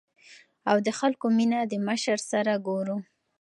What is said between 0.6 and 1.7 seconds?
او د خلکو مينه